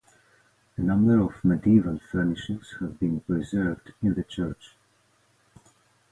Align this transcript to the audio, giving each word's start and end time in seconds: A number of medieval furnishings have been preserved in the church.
A 0.77 0.81
number 0.81 1.19
of 1.19 1.45
medieval 1.45 1.99
furnishings 2.11 2.75
have 2.79 2.99
been 2.99 3.19
preserved 3.19 3.93
in 4.01 4.15
the 4.15 4.23
church. 4.23 4.75